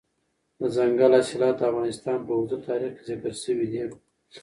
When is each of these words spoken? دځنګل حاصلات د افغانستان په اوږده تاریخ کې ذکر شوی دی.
دځنګل 0.59 1.11
حاصلات 1.19 1.55
د 1.57 1.61
افغانستان 1.71 2.17
په 2.25 2.31
اوږده 2.35 2.57
تاریخ 2.67 2.91
کې 2.97 3.03
ذکر 3.09 3.31
شوی 3.43 3.65
دی. 3.71 3.81